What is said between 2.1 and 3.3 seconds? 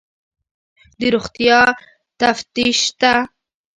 تفتیش شته؟